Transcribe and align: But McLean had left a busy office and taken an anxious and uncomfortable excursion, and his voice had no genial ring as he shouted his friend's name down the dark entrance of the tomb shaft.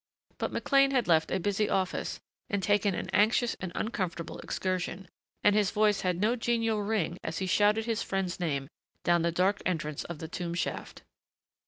But 0.39 0.51
McLean 0.51 0.89
had 0.89 1.07
left 1.07 1.29
a 1.29 1.39
busy 1.39 1.69
office 1.69 2.19
and 2.49 2.63
taken 2.63 2.95
an 2.95 3.07
anxious 3.09 3.53
and 3.59 3.71
uncomfortable 3.75 4.39
excursion, 4.39 5.07
and 5.43 5.53
his 5.53 5.69
voice 5.69 6.01
had 6.01 6.19
no 6.19 6.35
genial 6.35 6.81
ring 6.81 7.19
as 7.23 7.37
he 7.37 7.45
shouted 7.45 7.85
his 7.85 8.01
friend's 8.01 8.39
name 8.39 8.67
down 9.03 9.21
the 9.21 9.31
dark 9.31 9.61
entrance 9.63 10.03
of 10.05 10.17
the 10.17 10.27
tomb 10.27 10.55
shaft. 10.55 11.03